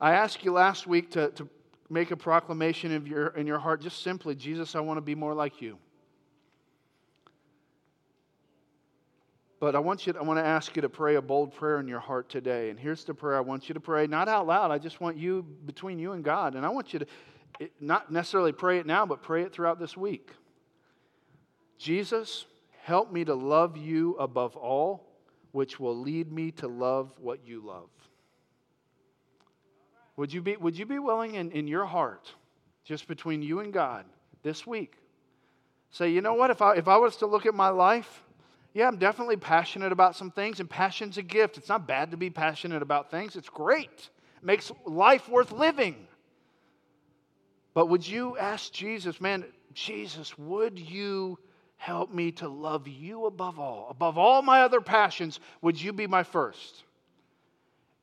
[0.01, 1.47] I asked you last week to, to
[1.89, 5.15] make a proclamation of your, in your heart, just simply, Jesus, I want to be
[5.15, 5.77] more like you.
[9.59, 11.79] But I want you to, I want to ask you to pray a bold prayer
[11.79, 12.69] in your heart today.
[12.69, 14.69] And here's the prayer I want you to pray, not out loud.
[14.71, 16.55] I just want you between you and God.
[16.55, 17.07] And I want you to
[17.79, 20.31] not necessarily pray it now, but pray it throughout this week.
[21.77, 22.45] Jesus,
[22.83, 25.07] help me to love you above all,
[25.51, 27.89] which will lead me to love what you love.
[30.17, 32.33] Would you be, would you be willing in, in your heart,
[32.83, 34.05] just between you and God,
[34.43, 34.95] this week,
[35.91, 38.23] say, you know what, if I, if I was to look at my life,
[38.73, 41.57] yeah, I'm definitely passionate about some things, and passion's a gift.
[41.57, 44.09] It's not bad to be passionate about things, it's great.
[44.37, 46.07] It makes life worth living.
[47.73, 51.37] But would you ask Jesus, man, Jesus, would you
[51.77, 53.87] help me to love you above all?
[53.89, 56.83] Above all my other passions, would you be my first?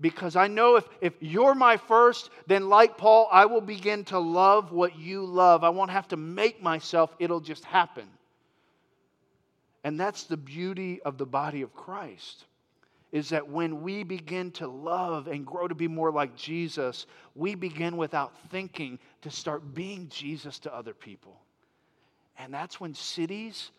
[0.02, 4.18] Because I know if, if you're my first, then like Paul, I will begin to
[4.18, 5.62] love what you love.
[5.62, 8.08] I won't have to make myself, it'll just happen.
[9.84, 12.44] And that's the beauty of the body of Christ.
[13.12, 17.54] Is that when we begin to love and grow to be more like Jesus, we
[17.54, 21.40] begin without thinking to start being Jesus to other people.
[22.38, 23.70] And that's when cities,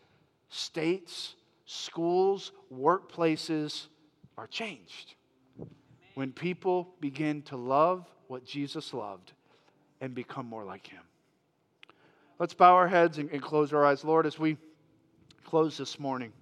[0.50, 3.88] states, schools, workplaces
[4.38, 5.16] are changed
[6.16, 9.32] when people begin to love what Jesus loved
[10.01, 11.01] and become more like him.
[12.39, 14.03] Let's bow our heads and, and close our eyes.
[14.03, 14.57] Lord, as we
[15.45, 16.34] close this morning,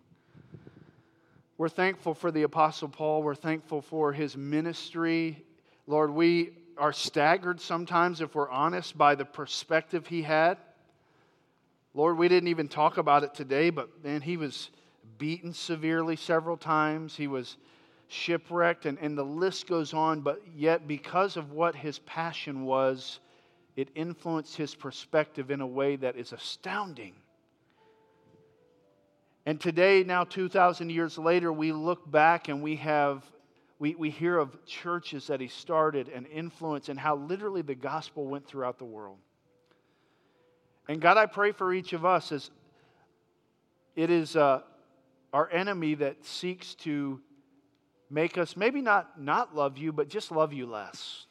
[1.57, 3.21] we're thankful for the Apostle Paul.
[3.21, 5.43] We're thankful for his ministry.
[5.85, 10.57] Lord, we are staggered sometimes, if we're honest, by the perspective he had.
[11.93, 14.69] Lord, we didn't even talk about it today, but man, he was
[15.17, 17.15] beaten severely several times.
[17.15, 17.57] He was
[18.11, 20.21] shipwrecked, and, and the list goes on.
[20.21, 23.19] But yet, because of what his passion was,
[23.75, 27.13] it influenced his perspective in a way that is astounding.
[29.45, 33.23] And today, now 2,000 years later, we look back and we have.
[33.79, 38.27] We, we hear of churches that he started and influence and how literally the gospel
[38.27, 39.17] went throughout the world.
[40.87, 42.51] And God, I pray for each of us as
[43.95, 44.61] it is uh,
[45.33, 47.19] our enemy that seeks to
[48.11, 51.25] make us maybe not not love you, but just love you less.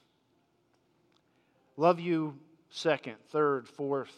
[1.76, 2.36] Love you
[2.70, 4.14] second, third, fourth.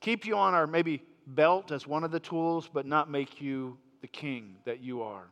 [0.00, 3.76] Keep you on our maybe belt as one of the tools, but not make you
[4.00, 5.24] the king that you are.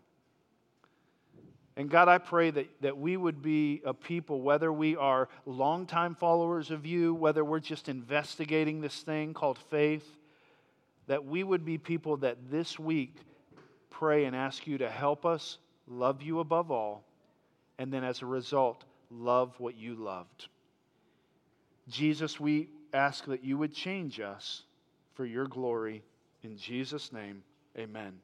[1.77, 6.15] And God, I pray that, that we would be a people, whether we are longtime
[6.15, 10.07] followers of you, whether we're just investigating this thing called faith,
[11.09, 13.17] that we would be people that this week
[13.99, 17.05] pray and ask you to help us love you above all,
[17.79, 20.49] and then as a result, love what you loved.
[21.89, 24.63] Jesus, we ask that you would change us
[25.15, 26.03] for your glory.
[26.43, 27.43] In Jesus' name,
[27.79, 28.15] amen.